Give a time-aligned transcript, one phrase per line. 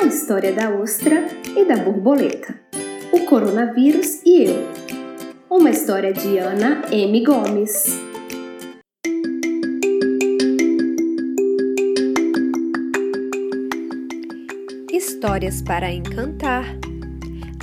[0.00, 2.58] a história da ostra e da borboleta,
[3.12, 4.66] o coronavírus e eu.
[5.50, 7.22] Uma história de Ana M.
[7.22, 8.00] Gomes.
[14.90, 16.64] Histórias para encantar.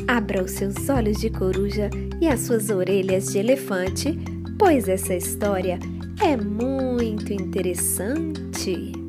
[0.08, 1.90] Abra os seus olhos de coruja
[2.22, 4.16] e as suas orelhas de elefante,
[4.60, 5.80] pois essa história
[6.22, 9.07] é muito interessante.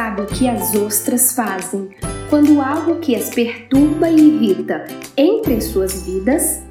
[0.00, 1.90] Sabe o que as ostras fazem
[2.30, 6.62] quando algo que as perturba e irrita entra em suas vidas?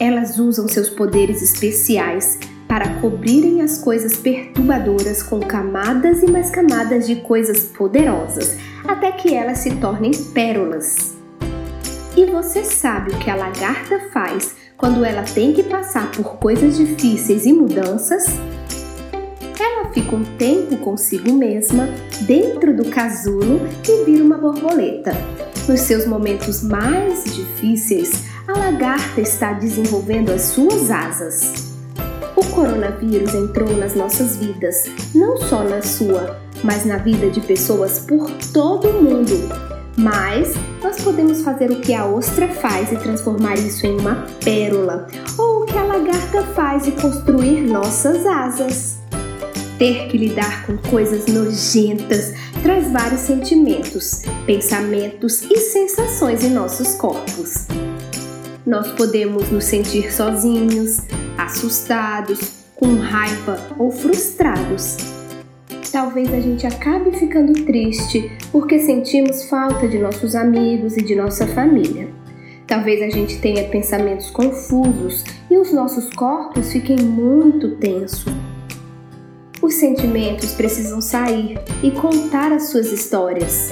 [0.00, 7.06] Elas usam seus poderes especiais para cobrirem as coisas perturbadoras com camadas e mais camadas
[7.06, 8.56] de coisas poderosas,
[8.88, 11.14] até que elas se tornem pérolas.
[12.16, 16.78] E você sabe o que a lagarta faz quando ela tem que passar por coisas
[16.78, 18.24] difíceis e mudanças?
[19.94, 21.88] Fica um tempo consigo mesma,
[22.22, 25.12] dentro do casulo e vira uma borboleta.
[25.68, 31.72] Nos seus momentos mais difíceis, a lagarta está desenvolvendo as suas asas.
[32.34, 38.00] O coronavírus entrou nas nossas vidas, não só na sua, mas na vida de pessoas
[38.00, 39.48] por todo o mundo.
[39.96, 45.06] Mas nós podemos fazer o que a ostra faz e transformar isso em uma pérola,
[45.38, 49.03] ou o que a lagarta faz e construir nossas asas.
[49.78, 57.66] Ter que lidar com coisas nojentas traz vários sentimentos, pensamentos e sensações em nossos corpos.
[58.64, 60.98] Nós podemos nos sentir sozinhos,
[61.36, 64.96] assustados, com raiva ou frustrados.
[65.90, 71.46] Talvez a gente acabe ficando triste porque sentimos falta de nossos amigos e de nossa
[71.48, 72.08] família.
[72.66, 78.24] Talvez a gente tenha pensamentos confusos e os nossos corpos fiquem muito tensos.
[79.64, 83.70] Os sentimentos precisam sair e contar as suas histórias.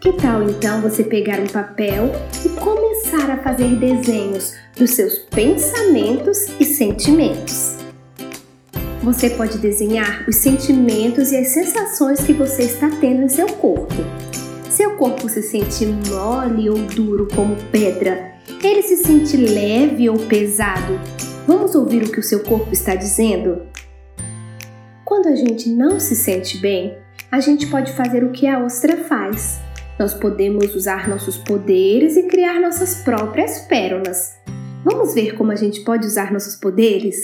[0.00, 2.12] Que tal então você pegar um papel
[2.44, 7.78] e começar a fazer desenhos dos seus pensamentos e sentimentos?
[9.02, 13.92] Você pode desenhar os sentimentos e as sensações que você está tendo em seu corpo.
[14.70, 18.34] Seu corpo se sente mole ou duro como pedra?
[18.62, 21.00] Ele se sente leve ou pesado?
[21.44, 23.62] Vamos ouvir o que o seu corpo está dizendo?
[25.22, 26.96] Quando a gente não se sente bem,
[27.30, 29.60] a gente pode fazer o que a ostra faz
[29.98, 34.34] nós podemos usar nossos poderes e criar nossas próprias pérolas.
[34.82, 37.18] Vamos ver como a gente pode usar nossos poderes?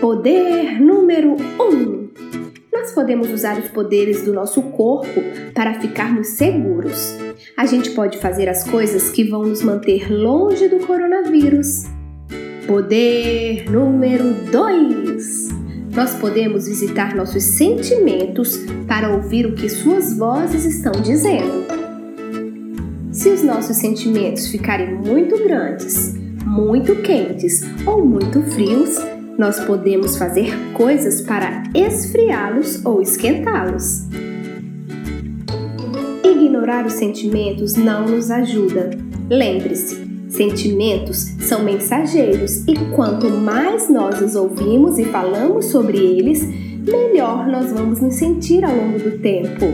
[0.00, 2.10] Poder número 1: um.
[2.72, 5.20] Nós podemos usar os poderes do nosso corpo
[5.54, 7.14] para ficarmos seguros.
[7.56, 11.84] A gente pode fazer as coisas que vão nos manter longe do coronavírus.
[12.66, 15.59] Poder número 2:
[15.94, 21.66] nós podemos visitar nossos sentimentos para ouvir o que suas vozes estão dizendo.
[23.12, 26.14] Se os nossos sentimentos ficarem muito grandes,
[26.46, 28.96] muito quentes ou muito frios,
[29.36, 34.06] nós podemos fazer coisas para esfriá-los ou esquentá-los.
[36.22, 38.90] Ignorar os sentimentos não nos ajuda.
[39.28, 40.09] Lembre-se,
[40.40, 47.70] Sentimentos são mensageiros e quanto mais nós os ouvimos e falamos sobre eles, melhor nós
[47.70, 49.66] vamos nos sentir ao longo do tempo.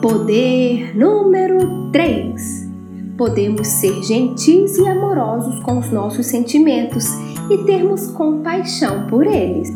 [0.00, 2.68] Poder número 3.
[3.16, 7.04] Podemos ser gentis e amorosos com os nossos sentimentos
[7.50, 9.72] e termos compaixão por eles.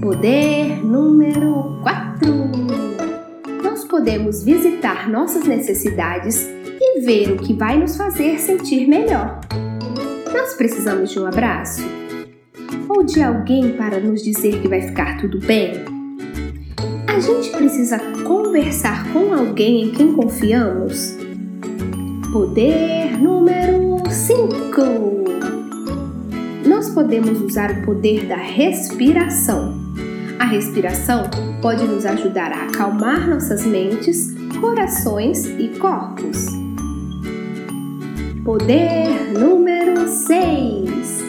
[0.00, 2.28] Poder número 4.
[3.64, 6.54] Nós podemos visitar nossas necessidades
[7.00, 9.40] ver o que vai nos fazer sentir melhor.
[10.32, 11.82] Nós precisamos de um abraço?
[12.88, 15.84] Ou de alguém para nos dizer que vai ficar tudo bem?
[17.06, 21.16] A gente precisa conversar com alguém em quem confiamos?
[22.32, 25.26] Poder número 5.
[26.66, 29.74] Nós podemos usar o poder da respiração.
[30.38, 31.30] A respiração
[31.62, 36.65] pode nos ajudar a acalmar nossas mentes, corações e corpos.
[38.46, 41.24] Poder número 6.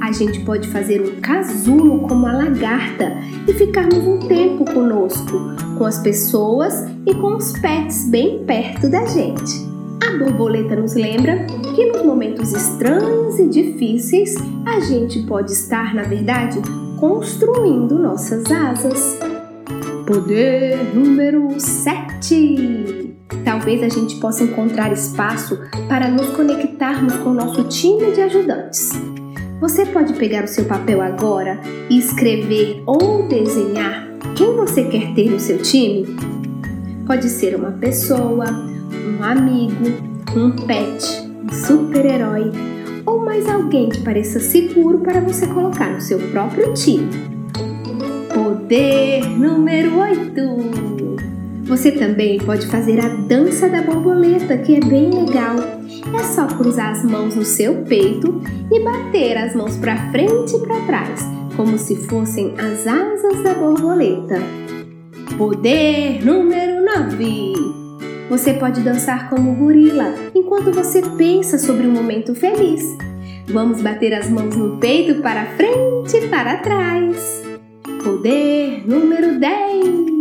[0.00, 5.38] A gente pode fazer um casulo como a lagarta e ficarmos um tempo conosco,
[5.78, 6.74] com as pessoas
[7.06, 9.64] e com os pets bem perto da gente.
[10.04, 14.34] A borboleta nos lembra que nos momentos estranhos e difíceis
[14.66, 16.60] a gente pode estar, na verdade,
[16.98, 19.20] construindo nossas asas.
[20.04, 22.99] Poder número 7
[23.50, 25.58] talvez a gente possa encontrar espaço
[25.88, 28.90] para nos conectarmos com o nosso time de ajudantes.
[29.60, 31.60] Você pode pegar o seu papel agora
[31.90, 36.06] e escrever ou desenhar quem você quer ter no seu time?
[37.04, 39.84] Pode ser uma pessoa, um amigo,
[40.36, 41.04] um pet,
[41.42, 42.52] um super-herói
[43.04, 47.10] ou mais alguém que pareça seguro para você colocar no seu próprio time.
[48.32, 50.89] Poder número 8.
[51.70, 55.54] Você também pode fazer a dança da borboleta, que é bem legal.
[56.18, 60.66] É só cruzar as mãos no seu peito e bater as mãos para frente e
[60.66, 61.20] para trás,
[61.56, 64.42] como se fossem as asas da borboleta.
[65.38, 67.52] Poder número 9.
[68.28, 72.82] Você pode dançar como gorila enquanto você pensa sobre um momento feliz.
[73.46, 77.44] Vamos bater as mãos no peito para frente e para trás.
[78.02, 80.19] Poder número 10.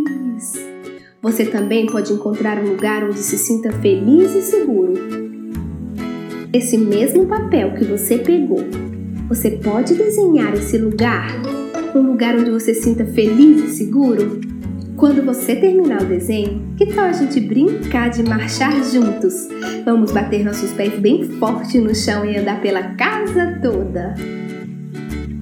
[1.22, 4.94] Você também pode encontrar um lugar onde se sinta feliz e seguro.
[6.54, 8.64] Esse mesmo papel que você pegou,
[9.28, 11.30] você pode desenhar esse lugar?
[11.94, 14.40] Um lugar onde você sinta feliz e seguro?
[14.96, 19.50] Quando você terminar o desenho, que tal a gente brincar de marchar juntos?
[19.84, 24.16] Vamos bater nossos pés bem forte no chão e andar pela casa toda.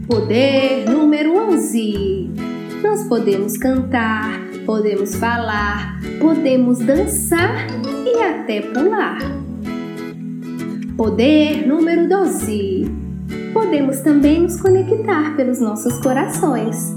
[0.07, 2.31] Poder número 11.
[2.81, 7.65] Nós podemos cantar, podemos falar, podemos dançar
[8.05, 9.17] e até pular.
[10.97, 12.85] Poder número 12.
[13.53, 16.93] Podemos também nos conectar pelos nossos corações.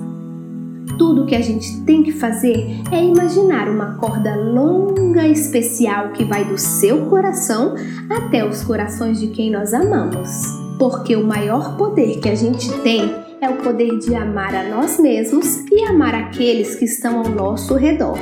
[0.99, 6.45] Tudo que a gente tem que fazer é imaginar uma corda longa especial que vai
[6.45, 7.77] do seu coração
[8.11, 10.29] até os corações de quem nós amamos.
[10.77, 14.99] Porque o maior poder que a gente tem é o poder de amar a nós
[14.99, 18.19] mesmos e amar aqueles que estão ao nosso redor.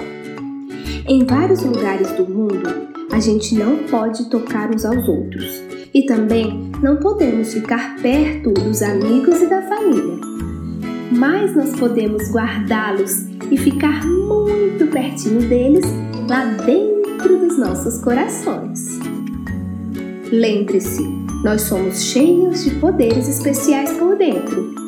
[1.09, 5.63] Em vários lugares do mundo, a gente não pode tocar uns aos outros
[5.93, 10.19] e também não podemos ficar perto dos amigos e da família.
[11.11, 15.85] Mas nós podemos guardá-los e ficar muito pertinho deles
[16.29, 19.01] lá dentro dos nossos corações.
[20.31, 21.03] Lembre-se,
[21.43, 24.88] nós somos cheios de poderes especiais por dentro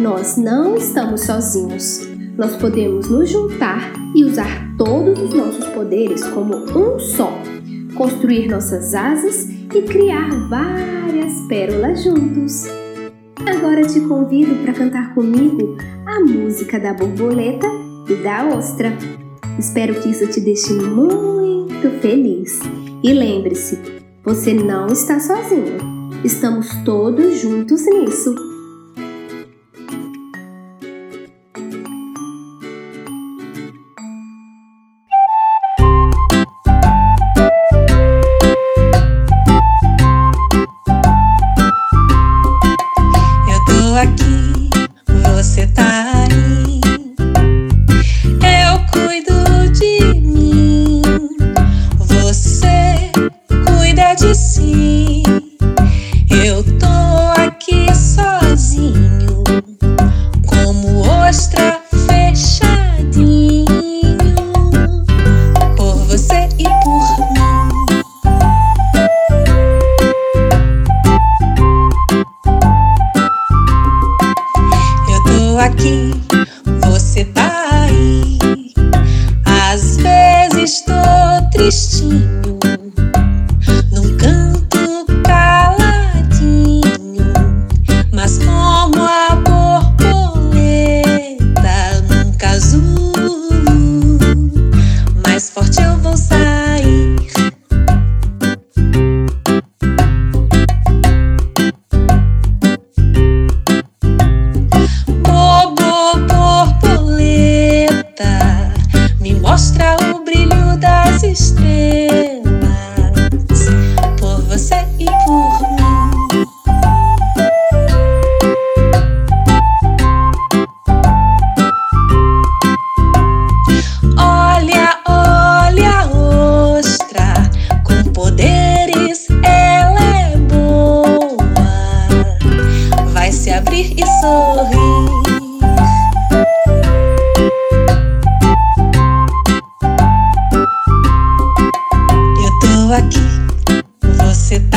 [0.00, 2.06] nós não estamos sozinhos.
[2.36, 7.32] Nós podemos nos juntar e usar todos os nossos poderes como um só,
[7.94, 12.64] construir nossas asas e criar várias pérolas juntos.
[13.46, 17.66] Agora te convido para cantar comigo a música da borboleta
[18.08, 18.92] e da ostra.
[19.58, 22.60] Espero que isso te deixe muito feliz.
[23.02, 23.78] E lembre-se,
[24.22, 25.78] você não está sozinho.
[26.22, 28.55] Estamos todos juntos nisso.
[75.66, 76.25] Eu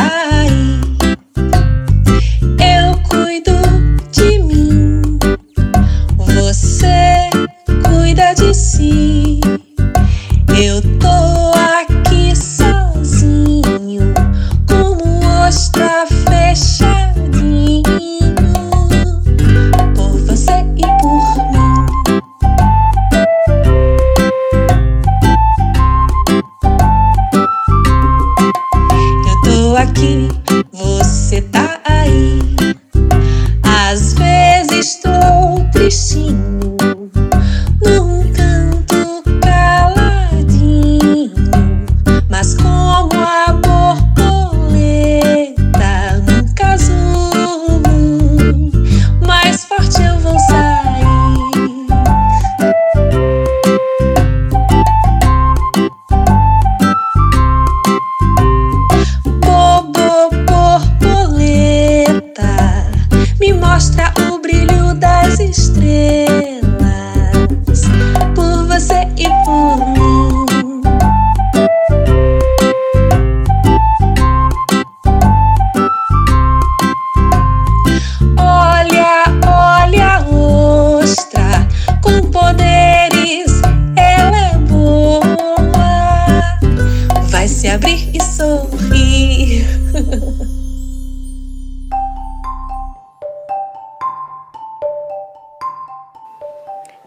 [0.09, 0.78] right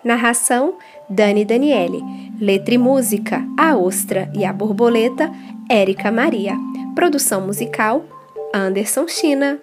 [0.04, 0.75] Narração:
[1.09, 2.02] Dani Daniele.
[2.40, 5.30] Letra e música: A Ostra e a Borboleta,
[5.71, 6.56] Érica Maria.
[6.94, 8.04] Produção musical:
[8.52, 9.61] Anderson China.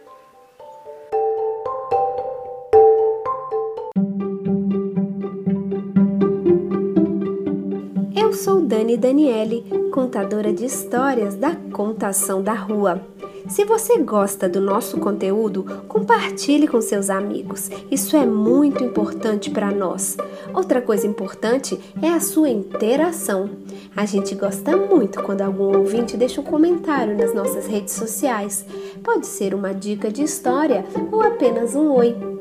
[8.16, 13.02] Eu sou Dani Daniele, contadora de histórias da Contação da Rua.
[13.48, 17.70] Se você gosta do nosso conteúdo, compartilhe com seus amigos.
[17.90, 20.18] Isso é muito importante para nós.
[20.54, 23.50] Outra coisa importante é a sua interação.
[23.96, 28.66] A gente gosta muito quando algum ouvinte deixa um comentário nas nossas redes sociais.
[29.04, 32.39] Pode ser uma dica de história ou apenas um oi.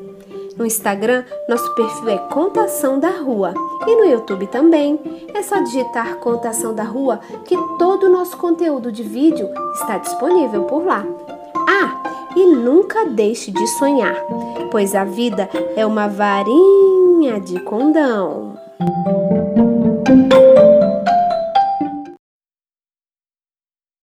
[0.59, 3.53] No Instagram, nosso perfil é Contação da Rua
[3.87, 4.99] e no YouTube também.
[5.33, 10.65] É só digitar Contação da Rua que todo o nosso conteúdo de vídeo está disponível
[10.65, 11.05] por lá.
[11.65, 12.03] Ah,
[12.35, 14.15] e nunca deixe de sonhar,
[14.69, 18.57] pois a vida é uma varinha de condão.